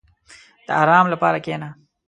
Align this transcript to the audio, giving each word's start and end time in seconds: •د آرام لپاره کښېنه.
•د 0.65 0.69
آرام 0.81 1.05
لپاره 1.13 1.37
کښېنه. 1.45 1.69